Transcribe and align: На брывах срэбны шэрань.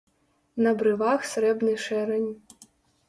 На 0.67 0.71
брывах 0.79 1.21
срэбны 1.33 1.75
шэрань. 1.85 2.29